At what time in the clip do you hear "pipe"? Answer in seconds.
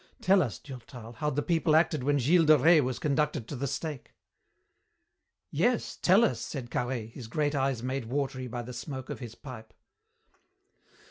9.35-9.75